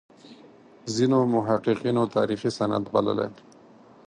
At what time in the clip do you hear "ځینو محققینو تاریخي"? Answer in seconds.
0.95-2.49